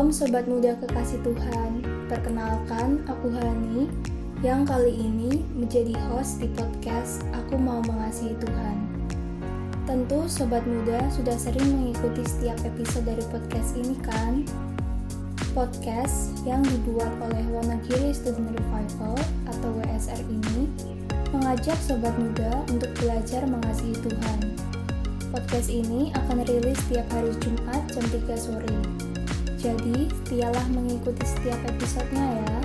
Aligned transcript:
Shalom 0.00 0.16
Sobat 0.16 0.48
Muda 0.48 0.72
Kekasih 0.80 1.20
Tuhan 1.20 1.84
Perkenalkan, 2.08 3.04
aku 3.04 3.28
Hani 3.36 3.84
Yang 4.40 4.72
kali 4.72 4.96
ini 4.96 5.44
menjadi 5.52 5.92
host 6.08 6.40
di 6.40 6.48
podcast 6.56 7.20
Aku 7.36 7.60
Mau 7.60 7.84
Mengasihi 7.84 8.32
Tuhan 8.40 8.80
Tentu 9.84 10.24
Sobat 10.24 10.64
Muda 10.64 11.04
sudah 11.12 11.36
sering 11.36 11.68
mengikuti 11.68 12.24
setiap 12.24 12.56
episode 12.64 13.12
dari 13.12 13.20
podcast 13.28 13.76
ini 13.76 13.92
kan? 14.00 14.48
Podcast 15.52 16.32
yang 16.48 16.64
dibuat 16.64 17.12
oleh 17.20 17.44
Wonogiri 17.52 18.16
Student 18.16 18.56
Revival 18.56 19.20
atau 19.52 19.68
WSR 19.84 20.24
ini 20.32 20.64
mengajak 21.36 21.76
Sobat 21.76 22.16
Muda 22.16 22.64
untuk 22.72 22.88
belajar 23.04 23.44
mengasihi 23.44 24.00
Tuhan 24.00 24.56
Podcast 25.28 25.68
ini 25.68 26.08
akan 26.16 26.40
rilis 26.48 26.80
setiap 26.88 27.04
hari 27.12 27.36
Jumat 27.44 27.84
jam 27.92 28.04
3 28.08 28.32
sore. 28.40 29.09
Jadi, 29.60 30.08
setialah 30.24 30.64
mengikuti 30.72 31.20
setiap 31.28 31.60
episodenya 31.68 32.32
ya. 32.32 32.58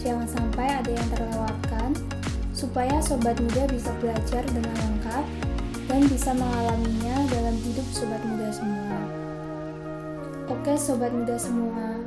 Jangan 0.00 0.24
sampai 0.24 0.72
ada 0.72 0.88
yang 0.88 1.08
terlewatkan, 1.12 1.92
supaya 2.56 2.96
sobat 3.04 3.36
muda 3.36 3.68
bisa 3.68 3.92
belajar 4.00 4.40
dengan 4.48 4.72
lengkap 4.72 5.24
dan 5.84 6.00
bisa 6.08 6.32
mengalaminya 6.32 7.28
dalam 7.28 7.52
hidup 7.60 7.84
sobat 7.92 8.24
muda 8.24 8.48
semua. 8.48 8.98
Oke 10.48 10.80
sobat 10.80 11.12
muda 11.12 11.36
semua, 11.36 12.00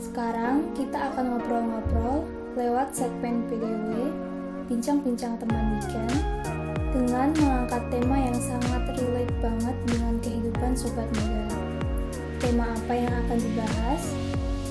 sekarang 0.00 0.72
kita 0.72 1.12
akan 1.12 1.36
ngobrol-ngobrol 1.36 2.24
lewat 2.56 2.96
segmen 2.96 3.44
PDW, 3.52 4.08
bincang-bincang 4.72 5.36
teman 5.36 5.76
weekend, 5.76 6.16
dengan 6.88 7.36
mengangkat 7.36 7.84
tema 7.92 8.16
yang 8.16 8.38
sangat 8.40 8.96
relate 8.96 9.34
banget 9.44 9.76
dengan 9.84 10.16
kehidupan 10.24 10.72
sobat 10.72 11.08
muda 11.20 11.67
tema 12.38 12.70
apa 12.70 12.94
yang 12.94 13.10
akan 13.26 13.38
dibahas. 13.38 14.02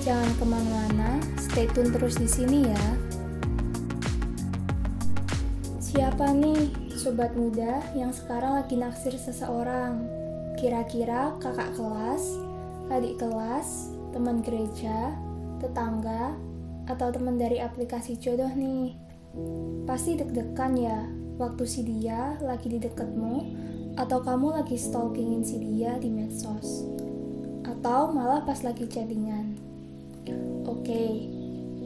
Jangan 0.00 0.30
ke 0.40 0.44
mana-mana, 0.48 1.10
stay 1.36 1.68
tune 1.76 1.92
terus 1.92 2.16
di 2.16 2.28
sini 2.28 2.64
ya. 2.64 2.84
Siapa 5.76 6.32
nih 6.32 6.72
sobat 6.96 7.36
muda 7.36 7.84
yang 7.92 8.08
sekarang 8.12 8.64
lagi 8.64 8.80
naksir 8.80 9.12
seseorang? 9.16 10.00
Kira-kira 10.56 11.36
kakak 11.44 11.76
kelas, 11.76 12.40
adik 12.88 13.20
kelas, 13.20 13.92
teman 14.16 14.40
gereja, 14.40 15.12
tetangga, 15.60 16.34
atau 16.88 17.12
teman 17.12 17.36
dari 17.36 17.60
aplikasi 17.60 18.16
jodoh 18.16 18.50
nih? 18.56 18.96
Pasti 19.84 20.16
deg-degan 20.16 20.72
ya 20.74 21.04
waktu 21.36 21.64
si 21.68 21.84
dia 21.84 22.34
lagi 22.40 22.72
di 22.72 22.80
deketmu 22.80 23.36
atau 23.94 24.18
kamu 24.24 24.58
lagi 24.58 24.74
stalkingin 24.74 25.46
si 25.46 25.58
dia 25.62 25.94
di 25.98 26.10
medsos 26.10 26.98
atau 27.78 28.10
malah 28.10 28.42
pas 28.42 28.58
lagi 28.66 28.90
chattingan. 28.90 29.54
Oke, 30.66 31.30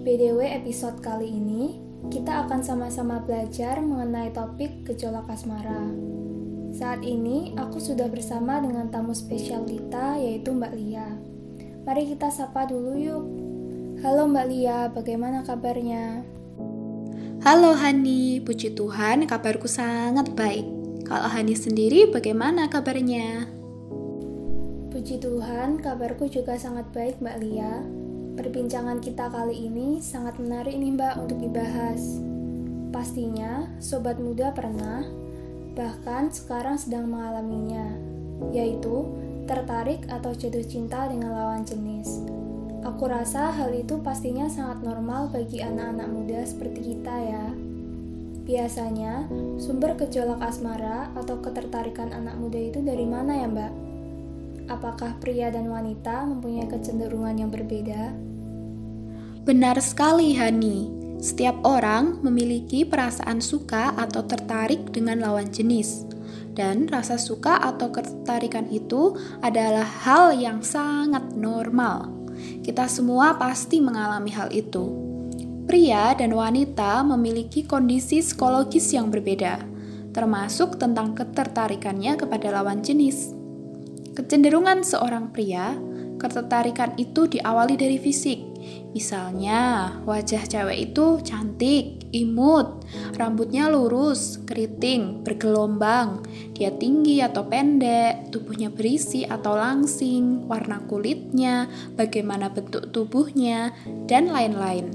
BDW 0.01 0.41
episode 0.65 1.05
kali 1.05 1.29
ini 1.29 1.77
kita 2.09 2.49
akan 2.49 2.65
sama-sama 2.65 3.21
belajar 3.21 3.77
mengenai 3.85 4.33
topik 4.33 4.89
gejolak 4.89 5.29
asmara. 5.29 5.93
Saat 6.73 7.05
ini 7.05 7.53
aku 7.61 7.77
sudah 7.77 8.09
bersama 8.09 8.65
dengan 8.65 8.89
tamu 8.89 9.13
spesial 9.13 9.69
kita 9.69 10.17
yaitu 10.17 10.57
Mbak 10.57 10.73
Lia. 10.81 11.13
Mari 11.85 12.09
kita 12.17 12.33
sapa 12.33 12.65
dulu 12.65 12.97
yuk. 12.97 13.25
Halo 14.01 14.25
Mbak 14.33 14.47
Lia, 14.49 14.89
bagaimana 14.89 15.45
kabarnya? 15.45 16.25
Halo 17.45 17.77
Hani, 17.77 18.41
puji 18.41 18.73
Tuhan 18.73 19.29
kabarku 19.29 19.69
sangat 19.69 20.33
baik. 20.33 20.65
Kalau 21.05 21.29
Hani 21.29 21.53
sendiri 21.53 22.09
bagaimana 22.09 22.73
kabarnya? 22.73 23.61
Puji 24.93 25.25
Tuhan, 25.25 25.81
kabarku 25.81 26.29
juga 26.29 26.53
sangat 26.61 26.85
baik 26.93 27.17
Mbak 27.25 27.37
Lia. 27.41 27.81
Perbincangan 28.37 29.01
kita 29.01 29.33
kali 29.33 29.65
ini 29.73 30.05
sangat 30.05 30.37
menarik 30.37 30.77
nih 30.77 30.93
Mbak 30.93 31.15
untuk 31.17 31.41
dibahas. 31.41 32.21
Pastinya, 32.93 33.73
sobat 33.81 34.21
muda 34.21 34.53
pernah, 34.53 35.01
bahkan 35.73 36.29
sekarang 36.29 36.77
sedang 36.77 37.09
mengalaminya, 37.09 37.89
yaitu 38.53 39.09
tertarik 39.49 40.05
atau 40.13 40.37
jatuh 40.37 40.61
cinta 40.61 41.09
dengan 41.09 41.41
lawan 41.41 41.65
jenis. 41.65 42.21
Aku 42.85 43.09
rasa 43.09 43.49
hal 43.49 43.73
itu 43.73 43.97
pastinya 44.05 44.45
sangat 44.45 44.85
normal 44.85 45.33
bagi 45.33 45.65
anak-anak 45.65 46.09
muda 46.13 46.45
seperti 46.45 46.93
kita 46.93 47.17
ya. 47.17 47.49
Biasanya, 48.45 49.25
sumber 49.57 49.97
gejolak 49.97 50.45
asmara 50.45 51.09
atau 51.17 51.41
ketertarikan 51.41 52.13
anak 52.13 52.37
muda 52.37 52.61
itu 52.61 52.85
dari 52.85 53.09
mana 53.09 53.41
ya 53.41 53.49
Mbak? 53.49 53.82
Apakah 54.71 55.19
pria 55.19 55.49
dan 55.49 55.71
wanita 55.71 56.27
mempunyai 56.29 56.69
kecenderungan 56.69 57.39
yang 57.41 57.51
berbeda? 57.51 58.13
Benar 59.43 59.81
sekali, 59.83 60.39
Hani. 60.39 61.03
Setiap 61.23 61.63
orang 61.63 62.19
memiliki 62.23 62.83
perasaan 62.83 63.39
suka 63.39 63.95
atau 63.95 64.27
tertarik 64.27 64.91
dengan 64.91 65.23
lawan 65.23 65.51
jenis, 65.51 66.03
dan 66.55 66.91
rasa 66.91 67.15
suka 67.15 67.63
atau 67.63 67.95
ketertarikan 67.95 68.67
itu 68.71 69.15
adalah 69.39 69.87
hal 69.87 70.35
yang 70.35 70.67
sangat 70.67 71.23
normal. 71.39 72.11
Kita 72.67 72.91
semua 72.91 73.39
pasti 73.39 73.79
mengalami 73.79 74.35
hal 74.35 74.51
itu. 74.51 74.91
Pria 75.63 76.11
dan 76.19 76.35
wanita 76.35 77.07
memiliki 77.07 77.63
kondisi 77.63 78.19
psikologis 78.19 78.91
yang 78.91 79.11
berbeda, 79.15 79.63
termasuk 80.11 80.75
tentang 80.75 81.15
ketertarikannya 81.15 82.19
kepada 82.19 82.51
lawan 82.51 82.83
jenis. 82.83 83.42
Kecenderungan 84.13 84.85
seorang 84.85 85.33
pria, 85.33 85.73
ketertarikan 86.21 86.93
itu 87.01 87.25
diawali 87.27 87.81
dari 87.81 87.97
fisik. 87.97 88.45
Misalnya, 88.93 89.91
wajah 90.05 90.45
cewek 90.45 90.93
itu 90.93 91.19
cantik, 91.25 92.07
imut, 92.13 92.85
rambutnya 93.17 93.73
lurus, 93.73 94.39
keriting, 94.45 95.25
bergelombang, 95.25 96.23
dia 96.53 96.71
tinggi 96.77 97.25
atau 97.25 97.49
pendek, 97.49 98.29
tubuhnya 98.31 98.69
berisi 98.69 99.25
atau 99.25 99.57
langsing, 99.57 100.45
warna 100.47 100.85
kulitnya, 100.85 101.67
bagaimana 101.97 102.53
bentuk 102.53 102.93
tubuhnya, 102.93 103.73
dan 104.07 104.29
lain-lain. 104.29 104.93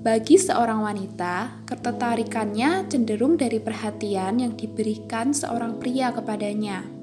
Bagi 0.00 0.40
seorang 0.40 0.82
wanita, 0.82 1.64
ketertarikannya 1.70 2.88
cenderung 2.90 3.38
dari 3.38 3.62
perhatian 3.62 4.42
yang 4.42 4.58
diberikan 4.58 5.30
seorang 5.30 5.78
pria 5.78 6.10
kepadanya. 6.10 6.99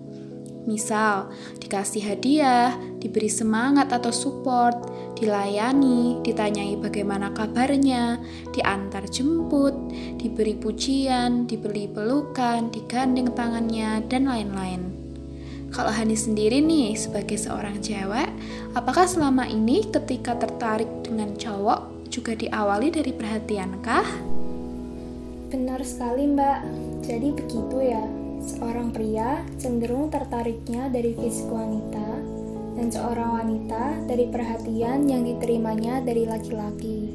Misal, 0.67 1.31
dikasih 1.63 2.03
hadiah, 2.03 2.75
diberi 2.99 3.31
semangat 3.31 3.87
atau 3.87 4.11
support, 4.11 4.75
dilayani, 5.15 6.19
ditanyai 6.27 6.75
bagaimana 6.75 7.31
kabarnya, 7.31 8.19
diantar 8.51 9.07
jemput, 9.07 9.71
diberi 10.19 10.59
pujian, 10.59 11.47
dibeli 11.47 11.87
pelukan, 11.87 12.67
digandeng 12.67 13.31
tangannya, 13.31 14.03
dan 14.11 14.27
lain-lain. 14.27 14.91
Kalau 15.71 15.91
Hani 15.91 16.19
sendiri 16.19 16.59
nih 16.59 16.99
sebagai 16.99 17.39
seorang 17.39 17.79
cewek, 17.79 18.27
apakah 18.75 19.07
selama 19.07 19.47
ini 19.47 19.87
ketika 19.87 20.35
tertarik 20.35 20.91
dengan 21.07 21.31
cowok 21.39 22.11
juga 22.11 22.35
diawali 22.35 22.91
dari 22.91 23.15
perhatian 23.15 23.79
kah? 23.79 24.07
Benar 25.47 25.79
sekali 25.79 26.27
mbak, 26.27 26.59
jadi 27.07 27.31
begitu 27.31 27.77
ya. 27.79 28.16
Seorang 28.41 28.93
pria 28.93 29.41
cenderung 29.57 30.13
tertariknya 30.13 30.89
dari 30.93 31.17
fisik 31.17 31.49
wanita, 31.49 32.37
dan 32.77 32.93
seorang 32.93 33.41
wanita 33.41 34.05
dari 34.05 34.29
perhatian 34.29 35.09
yang 35.09 35.25
diterimanya 35.25 35.97
dari 36.05 36.29
laki-laki. 36.29 37.09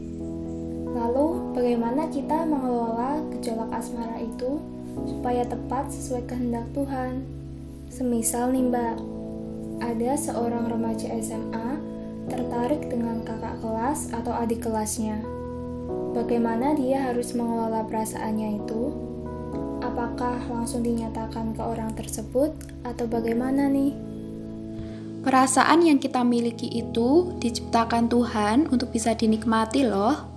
Lalu, 0.93 1.55
bagaimana 1.55 2.10
kita 2.10 2.43
mengelola 2.44 3.22
gejolak 3.38 3.71
asmara 3.71 4.19
itu 4.19 4.59
supaya 5.07 5.47
tepat 5.47 5.89
sesuai 5.89 6.27
kehendak 6.27 6.66
Tuhan? 6.74 7.22
Semisal 7.89 8.51
nih 8.51 8.66
mbak, 8.68 8.97
ada 9.80 10.13
seorang 10.18 10.66
remaja 10.68 11.10
SMA 11.22 11.78
tertarik 12.27 12.86
dengan 12.91 13.22
kakak 13.22 13.59
kelas 13.63 14.10
atau 14.10 14.34
adik 14.34 14.66
kelasnya. 14.66 15.22
Bagaimana 16.13 16.77
dia 16.77 17.09
harus 17.09 17.33
mengelola 17.33 17.86
perasaannya 17.89 18.63
itu? 18.63 19.11
Apakah 19.82 20.38
langsung 20.46 20.86
dinyatakan 20.86 21.58
ke 21.58 21.62
orang 21.62 21.90
tersebut 21.98 22.54
atau 22.86 23.04
bagaimana 23.10 23.66
nih? 23.66 23.92
Perasaan 25.22 25.86
yang 25.86 25.98
kita 26.02 26.22
miliki 26.26 26.66
itu 26.70 27.34
diciptakan 27.38 28.10
Tuhan 28.10 28.70
untuk 28.70 28.90
bisa 28.90 29.14
dinikmati 29.14 29.86
loh. 29.86 30.30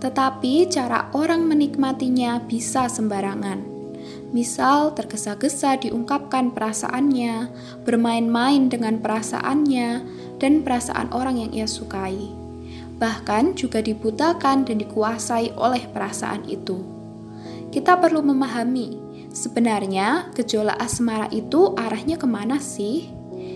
Tetapi 0.00 0.72
cara 0.72 1.12
orang 1.12 1.44
menikmatinya 1.44 2.40
bisa 2.44 2.88
sembarangan. 2.88 3.64
Misal 4.32 4.96
tergesa-gesa 4.96 5.76
diungkapkan 5.76 6.56
perasaannya, 6.56 7.52
bermain-main 7.84 8.72
dengan 8.72 8.98
perasaannya, 9.04 9.88
dan 10.40 10.64
perasaan 10.64 11.12
orang 11.12 11.36
yang 11.44 11.52
ia 11.52 11.68
sukai. 11.68 12.32
Bahkan 12.96 13.54
juga 13.54 13.84
dibutakan 13.84 14.64
dan 14.64 14.80
dikuasai 14.80 15.52
oleh 15.60 15.84
perasaan 15.92 16.48
itu 16.48 17.01
kita 17.72 17.96
perlu 17.96 18.20
memahami 18.20 19.00
sebenarnya 19.32 20.28
gejolak 20.36 20.76
asmara 20.76 21.32
itu 21.32 21.72
arahnya 21.74 22.20
ke 22.20 22.28
mana 22.28 22.60
sih? 22.60 23.08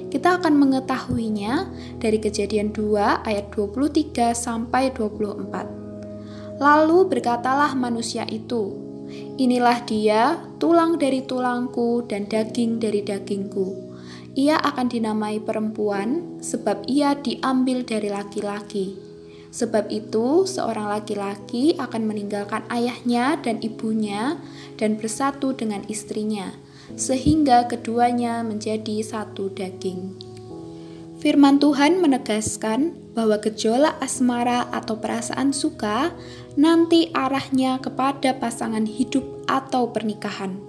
Kita 0.09 0.41
akan 0.41 0.57
mengetahuinya 0.57 1.69
dari 2.01 2.17
kejadian 2.17 2.73
2 2.73 3.29
ayat 3.29 3.53
23 3.53 4.33
sampai 4.33 4.89
24. 4.97 6.57
Lalu 6.57 6.99
berkatalah 7.13 7.77
manusia 7.77 8.25
itu, 8.25 8.87
Inilah 9.37 9.87
dia, 9.87 10.41
tulang 10.59 10.99
dari 10.99 11.23
tulangku 11.23 12.03
dan 12.09 12.27
daging 12.27 12.83
dari 12.83 13.05
dagingku. 13.07 13.95
Ia 14.35 14.59
akan 14.59 14.87
dinamai 14.91 15.39
perempuan 15.39 16.41
sebab 16.43 16.89
ia 16.91 17.15
diambil 17.15 17.87
dari 17.87 18.11
laki-laki. 18.11 19.06
Sebab 19.57 19.89
itu, 19.89 20.45
seorang 20.45 20.93
laki-laki 20.93 21.73
akan 21.81 22.05
meninggalkan 22.05 22.61
ayahnya 22.69 23.41
dan 23.41 23.57
ibunya 23.65 24.37
dan 24.77 25.01
bersatu 25.01 25.57
dengan 25.57 25.81
istrinya, 25.89 26.53
sehingga 26.93 27.65
keduanya 27.65 28.45
menjadi 28.45 29.01
satu 29.01 29.49
daging. 29.49 30.13
Firman 31.25 31.57
Tuhan 31.57 32.05
menegaskan 32.05 32.93
bahwa 33.17 33.41
gejolak 33.41 33.97
asmara 34.05 34.69
atau 34.69 35.01
perasaan 35.01 35.57
suka 35.57 36.13
nanti 36.61 37.09
arahnya 37.17 37.81
kepada 37.81 38.37
pasangan 38.37 38.85
hidup 38.85 39.25
atau 39.49 39.89
pernikahan. 39.89 40.61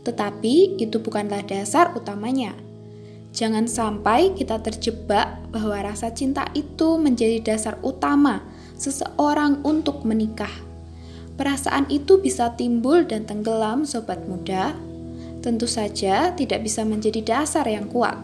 Tetapi 0.00 0.80
itu 0.80 0.96
bukanlah 0.96 1.44
dasar 1.44 1.92
utamanya. 1.92 2.56
Jangan 3.34 3.66
sampai 3.66 4.32
kita 4.38 4.62
terjebak 4.62 5.42
bahwa 5.50 5.82
rasa 5.82 6.14
cinta 6.14 6.46
itu 6.54 6.96
menjadi 7.02 7.42
dasar 7.42 7.82
utama 7.82 8.46
seseorang 8.78 9.58
untuk 9.66 10.06
menikah. 10.06 10.54
Perasaan 11.34 11.90
itu 11.90 12.22
bisa 12.22 12.54
timbul 12.54 13.02
dan 13.02 13.26
tenggelam, 13.26 13.82
sobat 13.82 14.22
muda. 14.30 14.78
Tentu 15.42 15.66
saja 15.66 16.30
tidak 16.30 16.62
bisa 16.62 16.86
menjadi 16.86 17.20
dasar 17.20 17.66
yang 17.66 17.90
kuat 17.90 18.14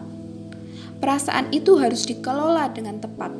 perasaan 1.01 1.49
itu 1.49 1.81
harus 1.81 2.05
dikelola 2.05 2.69
dengan 2.69 3.01
tepat. 3.01 3.33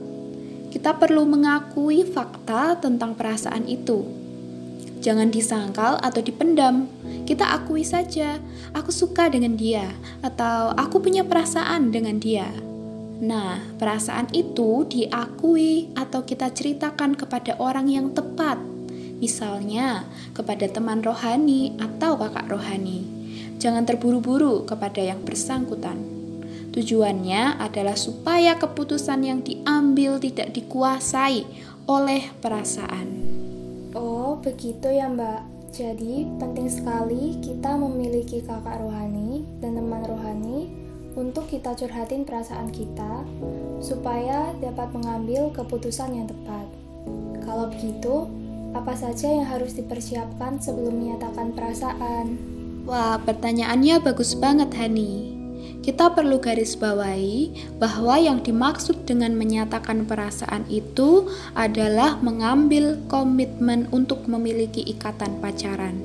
Kita 0.73 0.97
perlu 0.97 1.29
mengakui 1.29 2.01
fakta 2.01 2.81
tentang 2.81 3.13
perasaan 3.13 3.69
itu. 3.69 4.20
Jangan 5.01 5.33
disangkal 5.33 5.97
atau 5.97 6.21
dipendam. 6.21 6.85
Kita 7.25 7.57
akui 7.57 7.81
saja, 7.81 8.37
aku 8.77 8.93
suka 8.93 9.33
dengan 9.33 9.57
dia, 9.57 9.89
atau 10.21 10.77
aku 10.77 11.01
punya 11.01 11.25
perasaan 11.25 11.89
dengan 11.89 12.21
dia. 12.21 12.45
Nah, 13.21 13.61
perasaan 13.81 14.29
itu 14.33 14.85
diakui 14.85 15.93
atau 15.97 16.21
kita 16.21 16.53
ceritakan 16.53 17.17
kepada 17.17 17.57
orang 17.57 17.89
yang 17.89 18.13
tepat, 18.13 18.61
misalnya 19.17 20.05
kepada 20.37 20.69
teman 20.69 21.01
rohani 21.01 21.73
atau 21.81 22.17
kakak 22.17 22.49
rohani. 22.49 23.05
Jangan 23.61 23.85
terburu-buru 23.85 24.65
kepada 24.69 25.01
yang 25.01 25.21
bersangkutan. 25.21 26.01
Tujuannya 26.73 27.61
adalah 27.61 27.97
supaya 27.97 28.57
keputusan 28.57 29.21
yang 29.21 29.39
diambil 29.45 30.17
tidak 30.17 30.53
dikuasai 30.57 31.45
oleh 31.85 32.33
perasaan. 32.41 33.21
Oh, 33.91 34.39
begitu 34.39 34.87
ya, 34.87 35.11
Mbak. 35.11 35.71
Jadi, 35.71 36.27
penting 36.39 36.67
sekali 36.67 37.39
kita 37.39 37.75
memiliki 37.79 38.43
kakak 38.43 38.79
rohani 38.79 39.43
dan 39.63 39.79
teman 39.79 40.03
rohani 40.03 40.71
untuk 41.15 41.47
kita 41.47 41.75
curhatin 41.75 42.23
perasaan 42.23 42.71
kita 42.71 43.23
supaya 43.83 44.51
dapat 44.59 44.91
mengambil 44.95 45.51
keputusan 45.51 46.15
yang 46.15 46.27
tepat. 46.27 46.67
Kalau 47.43 47.67
begitu, 47.71 48.27
apa 48.71 48.95
saja 48.95 49.27
yang 49.27 49.47
harus 49.47 49.75
dipersiapkan 49.75 50.59
sebelum 50.59 50.95
menyatakan 50.95 51.51
perasaan? 51.51 52.39
Wah, 52.87 53.19
pertanyaannya 53.19 53.99
bagus 54.03 54.35
banget, 54.35 54.71
Hani 54.75 55.40
kita 55.81 56.13
perlu 56.13 56.37
garis 56.37 56.77
bawahi 56.77 57.49
bahwa 57.81 58.13
yang 58.21 58.45
dimaksud 58.45 59.09
dengan 59.09 59.33
menyatakan 59.33 60.05
perasaan 60.05 60.69
itu 60.69 61.25
adalah 61.57 62.21
mengambil 62.21 63.01
komitmen 63.09 63.89
untuk 63.89 64.29
memiliki 64.29 64.85
ikatan 64.85 65.41
pacaran. 65.41 65.97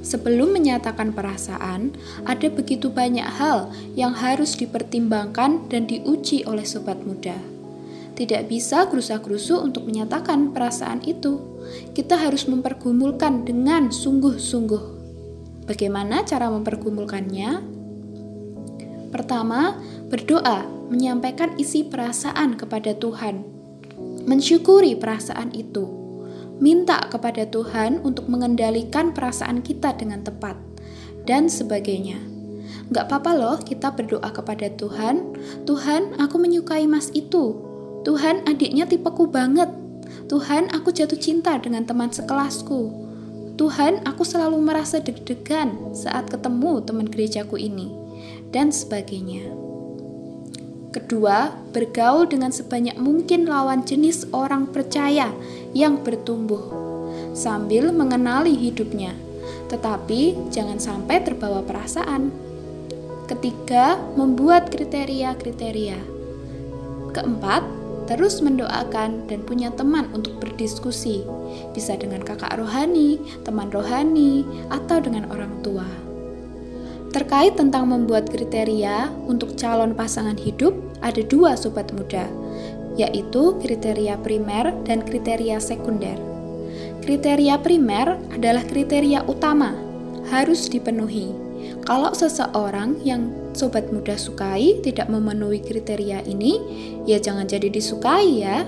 Sebelum 0.00 0.56
menyatakan 0.56 1.12
perasaan, 1.12 1.92
ada 2.24 2.48
begitu 2.50 2.88
banyak 2.88 3.28
hal 3.38 3.70
yang 3.94 4.16
harus 4.16 4.56
dipertimbangkan 4.56 5.68
dan 5.68 5.86
diuji 5.86 6.42
oleh 6.48 6.64
sobat 6.64 7.04
muda. 7.04 7.36
Tidak 8.16 8.48
bisa 8.48 8.88
gerusa-gerusu 8.88 9.60
untuk 9.60 9.86
menyatakan 9.86 10.56
perasaan 10.56 11.04
itu. 11.04 11.38
Kita 11.92 12.16
harus 12.16 12.48
mempergumulkan 12.48 13.44
dengan 13.44 13.92
sungguh-sungguh. 13.92 14.84
Bagaimana 15.70 16.26
cara 16.26 16.50
mempergumulkannya? 16.50 17.81
Pertama, 19.12 19.76
berdoa, 20.08 20.64
menyampaikan 20.88 21.52
isi 21.60 21.84
perasaan 21.84 22.56
kepada 22.56 22.96
Tuhan, 22.96 23.44
mensyukuri 24.24 24.96
perasaan 24.96 25.52
itu, 25.52 25.84
minta 26.56 26.96
kepada 27.12 27.44
Tuhan 27.44 28.00
untuk 28.08 28.32
mengendalikan 28.32 29.12
perasaan 29.12 29.60
kita 29.60 30.00
dengan 30.00 30.24
tepat, 30.24 30.56
dan 31.28 31.52
sebagainya. 31.52 32.16
Gak 32.88 33.12
apa-apa 33.12 33.32
loh 33.36 33.56
kita 33.60 33.92
berdoa 33.92 34.32
kepada 34.32 34.72
Tuhan, 34.80 35.36
Tuhan 35.68 36.16
aku 36.16 36.36
menyukai 36.40 36.88
mas 36.88 37.12
itu, 37.12 37.56
Tuhan 38.08 38.48
adiknya 38.48 38.88
tipeku 38.88 39.28
banget, 39.28 39.68
Tuhan 40.32 40.72
aku 40.72 40.88
jatuh 40.88 41.20
cinta 41.20 41.60
dengan 41.60 41.84
teman 41.84 42.08
sekelasku, 42.08 42.92
Tuhan 43.60 44.08
aku 44.08 44.24
selalu 44.24 44.56
merasa 44.64 45.04
deg-degan 45.04 45.92
saat 45.92 46.32
ketemu 46.32 46.80
teman 46.88 47.04
gerejaku 47.04 47.60
ini 47.60 48.01
dan 48.52 48.70
sebagainya. 48.70 49.48
Kedua, 50.92 51.56
bergaul 51.72 52.28
dengan 52.28 52.52
sebanyak 52.52 53.00
mungkin 53.00 53.48
lawan 53.48 53.80
jenis 53.88 54.28
orang 54.36 54.68
percaya 54.68 55.32
yang 55.72 56.04
bertumbuh 56.04 56.60
sambil 57.32 57.88
mengenali 57.96 58.52
hidupnya, 58.52 59.16
tetapi 59.72 60.36
jangan 60.52 60.76
sampai 60.76 61.24
terbawa 61.24 61.64
perasaan. 61.64 62.28
Ketiga, 63.24 63.96
membuat 64.20 64.68
kriteria-kriteria. 64.68 65.96
Keempat, 67.16 67.64
terus 68.04 68.44
mendoakan 68.44 69.32
dan 69.32 69.40
punya 69.48 69.72
teman 69.72 70.12
untuk 70.12 70.36
berdiskusi, 70.44 71.24
bisa 71.72 71.96
dengan 71.96 72.20
kakak 72.20 72.52
rohani, 72.60 73.16
teman 73.48 73.72
rohani, 73.72 74.44
atau 74.68 75.00
dengan 75.00 75.24
orang 75.32 75.64
tua. 75.64 76.01
Terkait 77.12 77.52
tentang 77.60 77.92
membuat 77.92 78.32
kriteria 78.32 79.12
untuk 79.28 79.52
calon 79.60 79.92
pasangan 79.92 80.36
hidup, 80.40 80.72
ada 81.04 81.20
dua 81.20 81.60
sobat 81.60 81.92
muda, 81.92 82.24
yaitu 82.96 83.52
kriteria 83.60 84.16
primer 84.24 84.72
dan 84.88 85.04
kriteria 85.04 85.60
sekunder. 85.60 86.16
Kriteria 87.04 87.60
primer 87.60 88.16
adalah 88.32 88.64
kriteria 88.64 89.28
utama, 89.28 89.76
harus 90.32 90.72
dipenuhi. 90.72 91.36
Kalau 91.84 92.16
seseorang 92.16 92.96
yang 93.04 93.28
sobat 93.52 93.92
muda 93.92 94.16
sukai 94.16 94.80
tidak 94.80 95.12
memenuhi 95.12 95.60
kriteria 95.60 96.24
ini, 96.24 96.64
ya 97.04 97.20
jangan 97.20 97.44
jadi 97.44 97.68
disukai 97.68 98.40
ya. 98.40 98.64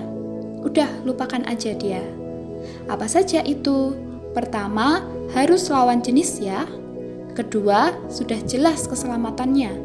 Udah, 0.61 0.89
lupakan 1.01 1.41
aja 1.49 1.73
dia. 1.73 2.05
Apa 2.85 3.09
saja 3.09 3.41
itu? 3.41 3.97
Pertama, 4.37 5.01
harus 5.33 5.65
lawan 5.71 6.05
jenis 6.05 6.37
ya. 6.37 6.69
Kedua, 7.35 7.91
sudah 8.07 8.39
jelas 8.47 8.87
keselamatannya. 8.87 9.75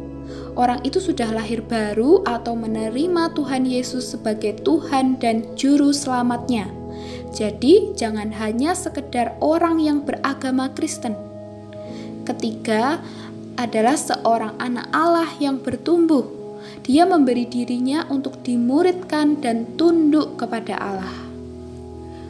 Orang 0.55 0.87
itu 0.87 1.03
sudah 1.03 1.35
lahir 1.35 1.67
baru 1.67 2.23
atau 2.23 2.55
menerima 2.55 3.35
Tuhan 3.35 3.67
Yesus 3.67 4.15
sebagai 4.15 4.63
Tuhan 4.63 5.19
dan 5.19 5.43
Juru 5.59 5.91
Selamatnya. 5.91 6.71
Jadi, 7.35 7.91
jangan 7.99 8.31
hanya 8.39 8.79
sekedar 8.79 9.35
orang 9.43 9.83
yang 9.83 10.07
beragama 10.07 10.71
Kristen. 10.79 11.19
Ketiga, 12.23 13.03
adalah 13.59 13.99
seorang 13.99 14.55
anak 14.63 14.87
Allah 14.95 15.31
yang 15.43 15.59
bertumbuh. 15.59 16.23
Dia 16.87 17.03
memberi 17.03 17.51
dirinya 17.51 18.07
untuk 18.15 18.47
dimuridkan 18.47 19.43
dan 19.43 19.75
tunduk 19.75 20.39
kepada 20.39 20.79
Allah. 20.79 21.17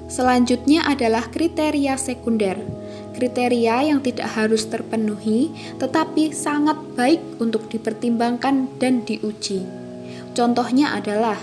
Selanjutnya 0.08 0.88
adalah 0.88 1.28
kriteria 1.28 2.00
sekunder 2.00 2.79
kriteria 3.20 3.92
yang 3.92 4.00
tidak 4.00 4.32
harus 4.32 4.64
terpenuhi, 4.64 5.52
tetapi 5.76 6.32
sangat 6.32 6.80
baik 6.96 7.20
untuk 7.36 7.68
dipertimbangkan 7.68 8.80
dan 8.80 9.04
diuji. 9.04 9.68
Contohnya 10.32 10.96
adalah 10.96 11.36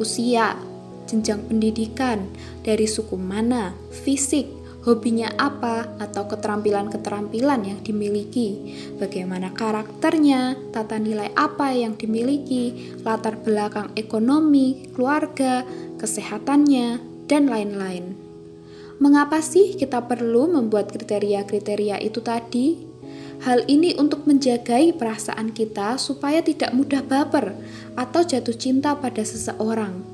usia, 0.00 0.56
jenjang 1.04 1.44
pendidikan, 1.44 2.24
dari 2.64 2.88
suku 2.88 3.20
mana, 3.20 3.76
fisik, 3.92 4.48
hobinya 4.88 5.28
apa, 5.36 5.92
atau 6.00 6.24
keterampilan-keterampilan 6.24 7.68
yang 7.68 7.80
dimiliki, 7.84 8.80
bagaimana 8.96 9.52
karakternya, 9.52 10.56
tata 10.72 10.96
nilai 10.96 11.28
apa 11.36 11.76
yang 11.76 12.00
dimiliki, 12.00 12.96
latar 13.04 13.36
belakang 13.36 13.92
ekonomi, 13.92 14.88
keluarga, 14.96 15.68
kesehatannya, 16.00 16.96
dan 17.28 17.46
lain-lain. 17.46 18.19
Mengapa 19.00 19.40
sih 19.40 19.80
kita 19.80 20.04
perlu 20.04 20.52
membuat 20.52 20.92
kriteria-kriteria 20.92 22.04
itu 22.04 22.20
tadi? 22.20 22.84
Hal 23.40 23.64
ini 23.64 23.96
untuk 23.96 24.28
menjagai 24.28 24.92
perasaan 24.92 25.56
kita 25.56 25.96
supaya 25.96 26.44
tidak 26.44 26.76
mudah 26.76 27.00
baper 27.00 27.56
atau 27.96 28.20
jatuh 28.20 28.52
cinta 28.52 28.92
pada 28.92 29.24
seseorang. 29.24 30.04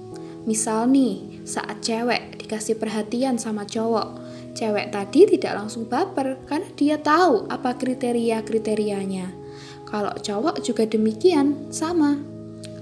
Misal 0.46 0.86
nih, 0.86 1.42
saat 1.42 1.82
cewek 1.82 2.38
dikasih 2.38 2.78
perhatian 2.78 3.42
sama 3.42 3.66
cowok, 3.66 4.22
cewek 4.54 4.94
tadi 4.94 5.34
tidak 5.34 5.58
langsung 5.58 5.90
baper 5.90 6.38
karena 6.46 6.70
dia 6.78 6.96
tahu 7.02 7.50
apa 7.50 7.74
kriteria-kriterianya. 7.74 9.34
Kalau 9.90 10.14
cowok 10.14 10.62
juga 10.62 10.86
demikian, 10.86 11.74
sama. 11.74 12.22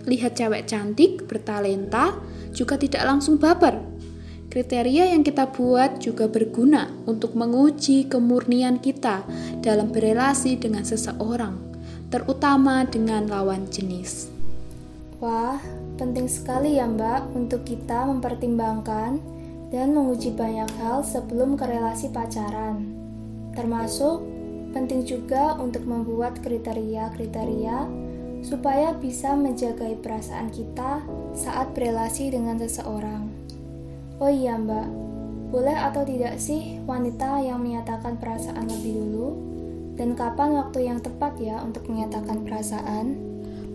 Lihat 0.05 0.37
cewek 0.37 0.69
cantik, 0.69 1.25
bertalenta, 1.25 2.13
juga 2.53 2.77
tidak 2.77 3.09
langsung 3.09 3.41
baper. 3.41 3.94
Kriteria 4.55 5.11
yang 5.11 5.27
kita 5.27 5.51
buat 5.51 5.99
juga 5.99 6.31
berguna 6.31 6.87
untuk 7.11 7.35
menguji 7.35 8.07
kemurnian 8.07 8.79
kita 8.79 9.27
dalam 9.59 9.91
berelasi 9.91 10.55
dengan 10.55 10.87
seseorang, 10.87 11.59
terutama 12.07 12.87
dengan 12.87 13.27
lawan 13.27 13.67
jenis. 13.67 14.31
Wah, 15.19 15.59
penting 15.99 16.31
sekali 16.31 16.79
ya 16.79 16.87
Mbak 16.87 17.35
untuk 17.35 17.67
kita 17.67 18.07
mempertimbangkan 18.07 19.19
dan 19.75 19.91
menguji 19.91 20.31
banyak 20.39 20.71
hal 20.79 21.03
sebelum 21.03 21.59
ke 21.59 21.67
relasi 21.67 22.15
pacaran. 22.15 22.95
Termasuk 23.59 24.23
penting 24.71 25.03
juga 25.03 25.59
untuk 25.59 25.83
membuat 25.83 26.39
kriteria-kriteria 26.47 27.91
supaya 28.47 28.95
bisa 29.03 29.35
menjaga 29.35 29.91
perasaan 29.99 30.55
kita 30.55 31.03
saat 31.35 31.75
berelasi 31.75 32.31
dengan 32.31 32.55
seseorang. 32.63 33.34
Oh 34.23 34.31
iya 34.31 34.55
mbak, 34.55 34.87
boleh 35.51 35.75
atau 35.75 36.07
tidak 36.07 36.39
sih 36.39 36.79
wanita 36.87 37.43
yang 37.43 37.63
menyatakan 37.63 38.15
perasaan 38.15 38.71
lebih 38.71 38.95
dulu? 39.03 39.29
Dan 39.95 40.15
kapan 40.15 40.55
waktu 40.55 40.87
yang 40.87 40.99
tepat 41.03 41.39
ya 41.39 41.63
untuk 41.63 41.87
menyatakan 41.91 42.47
perasaan? 42.47 43.19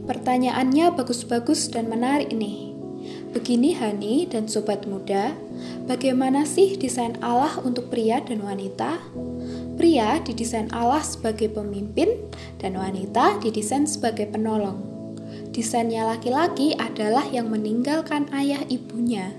Pertanyaannya 0.08 0.96
bagus-bagus 0.96 1.72
dan 1.72 1.92
menarik 1.92 2.32
nih. 2.32 2.72
Begini 3.32 3.76
Hani 3.76 4.28
dan 4.28 4.48
sobat 4.48 4.84
muda, 4.88 5.32
bagaimana 5.88 6.44
sih 6.44 6.76
desain 6.76 7.16
Allah 7.24 7.60
untuk 7.64 7.88
pria 7.88 8.20
dan 8.24 8.44
wanita? 8.44 9.00
Pria 9.80 10.20
didesain 10.20 10.68
Allah 10.76 11.00
sebagai 11.00 11.48
pemimpin 11.52 12.16
dan 12.60 12.76
wanita 12.76 13.40
didesain 13.40 13.88
sebagai 13.88 14.28
penolong. 14.28 14.84
Desainnya 15.56 16.04
laki-laki 16.04 16.76
adalah 16.76 17.24
yang 17.32 17.48
meninggalkan 17.48 18.28
ayah 18.36 18.64
ibunya. 18.68 19.32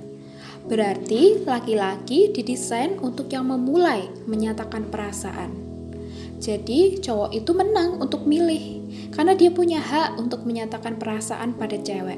Berarti 0.69 1.47
laki-laki 1.47 2.35
didesain 2.35 3.01
untuk 3.01 3.33
yang 3.33 3.49
memulai 3.49 4.11
menyatakan 4.29 4.93
perasaan. 4.93 5.71
Jadi 6.41 7.01
cowok 7.05 7.37
itu 7.37 7.53
menang 7.53 8.01
untuk 8.01 8.25
milih 8.25 8.81
karena 9.13 9.37
dia 9.37 9.53
punya 9.53 9.77
hak 9.77 10.17
untuk 10.17 10.49
menyatakan 10.49 10.97
perasaan 10.97 11.53
pada 11.53 11.77
cewek. 11.77 12.17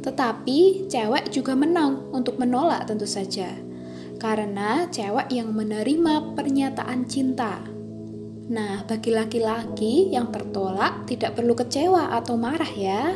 Tetapi 0.00 0.88
cewek 0.88 1.28
juga 1.28 1.52
menang 1.52 2.08
untuk 2.16 2.40
menolak 2.40 2.88
tentu 2.88 3.04
saja. 3.04 3.52
Karena 4.16 4.88
cewek 4.88 5.28
yang 5.32 5.52
menerima 5.52 6.36
pernyataan 6.36 7.08
cinta. 7.08 7.60
Nah, 8.50 8.82
bagi 8.84 9.14
laki-laki 9.14 10.10
yang 10.10 10.32
tertolak 10.32 11.06
tidak 11.06 11.36
perlu 11.36 11.52
kecewa 11.56 12.16
atau 12.16 12.34
marah 12.34 12.72
ya. 12.74 13.14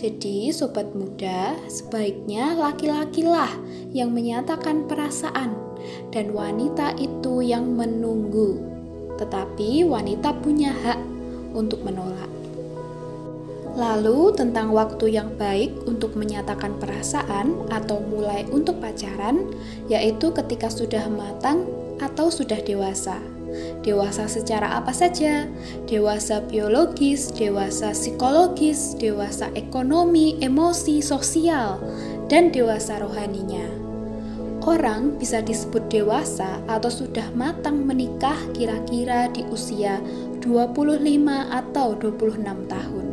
Jadi, 0.00 0.48
sobat 0.48 0.96
muda, 0.96 1.60
sebaiknya 1.68 2.56
laki-lakilah 2.56 3.52
yang 3.92 4.16
menyatakan 4.16 4.88
perasaan, 4.88 5.52
dan 6.08 6.32
wanita 6.32 6.96
itu 6.96 7.44
yang 7.44 7.76
menunggu. 7.76 8.64
Tetapi, 9.20 9.84
wanita 9.84 10.40
punya 10.40 10.72
hak 10.72 10.96
untuk 11.52 11.84
menolak. 11.84 12.32
Lalu, 13.76 14.32
tentang 14.32 14.72
waktu 14.72 15.20
yang 15.20 15.36
baik 15.36 15.84
untuk 15.84 16.16
menyatakan 16.16 16.80
perasaan 16.80 17.68
atau 17.68 18.00
mulai 18.00 18.48
untuk 18.48 18.80
pacaran, 18.80 19.52
yaitu 19.92 20.32
ketika 20.32 20.72
sudah 20.72 21.12
matang 21.12 21.68
atau 22.00 22.32
sudah 22.32 22.56
dewasa. 22.64 23.20
Dewasa 23.80 24.28
secara 24.28 24.76
apa 24.76 24.92
saja? 24.92 25.48
Dewasa 25.88 26.44
biologis, 26.44 27.32
dewasa 27.32 27.96
psikologis, 27.96 28.94
dewasa 28.98 29.48
ekonomi, 29.56 30.36
emosi, 30.38 31.00
sosial, 31.00 31.80
dan 32.28 32.52
dewasa 32.52 33.00
rohaninya. 33.00 33.66
Orang 34.60 35.16
bisa 35.16 35.40
disebut 35.40 35.88
dewasa 35.88 36.60
atau 36.68 36.92
sudah 36.92 37.32
matang 37.32 37.88
menikah 37.88 38.36
kira-kira 38.52 39.32
di 39.32 39.40
usia 39.48 39.96
25 40.44 41.00
atau 41.48 41.96
26 41.96 42.68
tahun. 42.68 43.06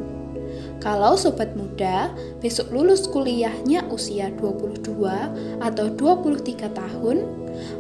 Kalau 0.78 1.16
sobat 1.16 1.56
muda 1.58 2.12
besok 2.44 2.70
lulus 2.76 3.10
kuliahnya 3.10 3.88
usia 3.90 4.30
22 4.36 5.64
atau 5.64 5.86
23 5.90 6.68
tahun, 6.70 7.18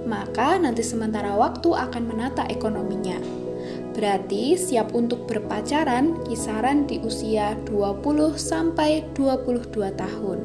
maka 0.06 0.58
nanti 0.58 0.82
sementara 0.86 1.36
waktu 1.36 1.74
akan 1.74 2.04
menata 2.08 2.46
ekonominya. 2.50 3.20
Berarti 3.98 4.54
siap 4.54 4.94
untuk 4.94 5.26
berpacaran 5.26 6.22
kisaran 6.30 6.86
di 6.86 7.02
usia 7.02 7.58
20 7.66 8.38
sampai 8.38 9.02
22 9.18 9.74
tahun. 9.98 10.40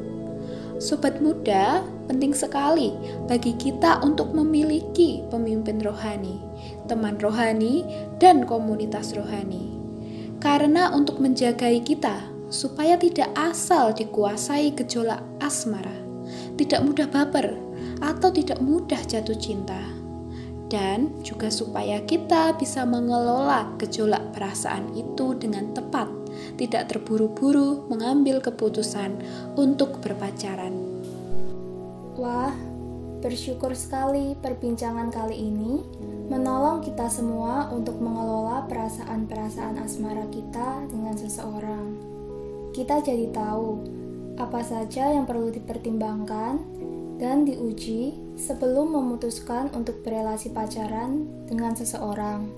Sobat 0.81 1.21
muda, 1.21 1.85
penting 2.09 2.33
sekali 2.33 2.91
bagi 3.29 3.53
kita 3.55 4.01
untuk 4.01 4.33
memiliki 4.33 5.21
pemimpin 5.29 5.79
rohani, 5.85 6.41
teman 6.89 7.15
rohani, 7.21 7.85
dan 8.17 8.43
komunitas 8.43 9.13
rohani. 9.13 9.77
Karena 10.41 10.91
untuk 10.91 11.23
menjagai 11.23 11.85
kita 11.87 12.25
supaya 12.51 12.99
tidak 12.99 13.31
asal 13.37 13.95
dikuasai 13.95 14.75
gejolak 14.75 15.23
asmara, 15.39 15.93
tidak 16.59 16.83
mudah 16.83 17.07
baper, 17.07 17.53
atau 18.03 18.27
tidak 18.35 18.59
mudah 18.59 18.99
jatuh 19.07 19.39
cinta, 19.39 19.79
dan 20.67 21.15
juga 21.23 21.47
supaya 21.47 22.03
kita 22.03 22.51
bisa 22.59 22.83
mengelola 22.83 23.71
gejolak 23.79 24.35
perasaan 24.35 24.91
itu 24.91 25.31
dengan 25.39 25.71
tepat, 25.71 26.11
tidak 26.59 26.91
terburu-buru 26.91 27.87
mengambil 27.87 28.43
keputusan 28.43 29.15
untuk 29.55 30.03
berpacaran. 30.03 30.75
Wah, 32.19 32.51
bersyukur 33.23 33.71
sekali 33.71 34.35
perbincangan 34.35 35.07
kali 35.07 35.39
ini 35.39 35.79
menolong 36.27 36.83
kita 36.83 37.07
semua 37.07 37.71
untuk 37.71 37.99
mengelola 38.03 38.67
perasaan-perasaan 38.67 39.79
asmara 39.79 40.27
kita 40.27 40.91
dengan 40.91 41.15
seseorang. 41.15 41.95
Kita 42.73 42.99
jadi 42.99 43.29
tahu 43.31 43.67
apa 44.33 44.65
saja 44.65 45.13
yang 45.13 45.29
perlu 45.29 45.53
dipertimbangkan 45.53 46.72
dan 47.23 47.47
diuji 47.47 48.19
sebelum 48.35 48.99
memutuskan 48.99 49.71
untuk 49.71 50.03
berelasi 50.03 50.51
pacaran 50.51 51.23
dengan 51.47 51.71
seseorang. 51.71 52.51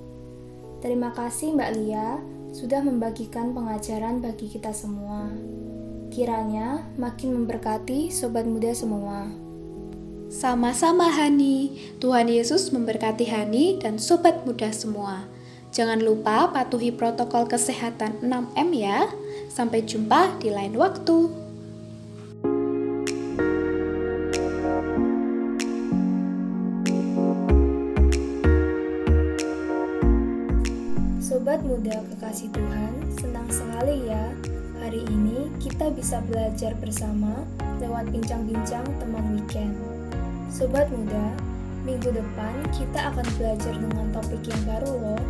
Terima 0.82 1.14
kasih 1.14 1.54
Mbak 1.54 1.72
Lia 1.78 2.18
sudah 2.50 2.82
membagikan 2.82 3.54
pengajaran 3.54 4.26
bagi 4.26 4.50
kita 4.50 4.74
semua. 4.74 5.30
Kiranya 6.10 6.82
makin 6.98 7.38
memberkati 7.38 8.10
sobat 8.10 8.50
muda 8.50 8.74
semua. 8.74 9.30
Sama-sama 10.34 11.14
Hani, 11.14 11.78
Tuhan 12.02 12.26
Yesus 12.26 12.74
memberkati 12.74 13.30
Hani 13.30 13.78
dan 13.78 14.02
sobat 14.02 14.50
muda 14.50 14.74
semua. 14.74 15.30
Jangan 15.70 16.02
lupa 16.02 16.50
patuhi 16.50 16.90
protokol 16.90 17.46
kesehatan 17.46 18.18
6M 18.26 18.70
ya. 18.74 19.14
Sampai 19.54 19.86
jumpa 19.86 20.42
di 20.42 20.50
lain 20.50 20.74
waktu. 20.74 21.45
Muda 31.66 31.98
kekasih 32.14 32.54
Tuhan, 32.54 32.94
senang 33.18 33.50
sekali 33.50 34.06
ya 34.06 34.30
hari 34.86 35.02
ini 35.10 35.50
kita 35.58 35.90
bisa 35.90 36.22
belajar 36.30 36.78
bersama 36.78 37.42
lewat 37.82 38.14
bincang-bincang 38.14 38.86
teman 39.02 39.26
weekend. 39.34 39.74
Sobat 40.54 40.86
muda, 40.94 41.34
minggu 41.82 42.14
depan 42.14 42.54
kita 42.70 43.10
akan 43.10 43.26
belajar 43.42 43.74
dengan 43.74 44.14
topik 44.14 44.46
yang 44.46 44.62
baru 44.70 44.92
loh. 44.94 45.24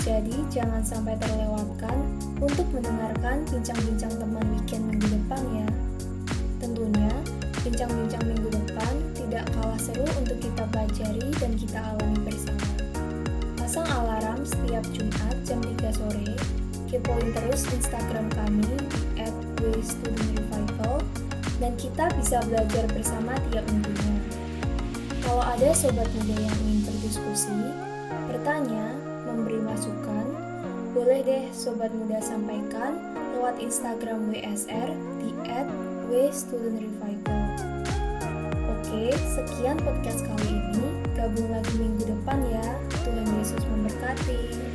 Jadi 0.00 0.32
jangan 0.48 0.80
sampai 0.80 1.20
terlewatkan 1.20 1.96
untuk 2.40 2.64
mendengarkan 2.72 3.44
bincang-bincang 3.52 4.12
teman 4.16 4.44
weekend 4.56 4.88
minggu 4.88 5.08
depan 5.20 5.42
ya. 5.52 5.68
Tentunya, 6.64 7.12
bincang-bincang 7.60 8.24
minggu 8.24 8.48
depan 8.56 8.92
tidak 9.12 9.44
kalah 9.52 9.76
seru 9.76 10.08
untuk 10.16 10.40
kita 10.40 10.64
pelajari 10.72 11.28
dan 11.36 11.52
kita 11.60 11.76
alami 11.76 12.18
bersama. 12.24 12.63
Pasang 13.74 14.06
alarm 14.06 14.46
setiap 14.46 14.86
Jumat 14.94 15.34
jam 15.42 15.58
3 15.58 15.98
sore. 15.98 16.38
Kepoin 16.86 17.26
terus 17.34 17.66
Instagram 17.74 18.30
kami 18.30 18.70
di 19.18 20.38
dan 21.58 21.74
kita 21.74 22.06
bisa 22.14 22.38
belajar 22.46 22.86
bersama 22.94 23.34
tiap 23.50 23.66
minggunya. 23.66 24.14
Kalau 25.26 25.42
ada 25.42 25.74
sobat 25.74 26.06
muda 26.06 26.38
yang 26.38 26.54
ingin 26.62 26.86
berdiskusi, 26.86 27.74
bertanya, 28.30 28.94
memberi 29.26 29.58
masukan, 29.58 30.26
boleh 30.94 31.26
deh 31.26 31.50
Sobat 31.50 31.90
Muda 31.90 32.22
sampaikan 32.22 33.02
lewat 33.34 33.58
Instagram 33.58 34.30
WSR 34.30 34.94
di 35.18 35.34
@wstudentrevival. 36.14 37.42
Oke, 38.70 39.10
sekian 39.34 39.82
podcast 39.82 40.22
kali 40.30 40.62
ini. 40.62 41.03
Gabung 41.14 41.46
lagi 41.46 41.70
minggu 41.78 42.10
depan 42.10 42.42
ya. 42.50 42.66
Tuhan 43.06 43.38
Yesus 43.38 43.62
memberkati. 43.70 44.73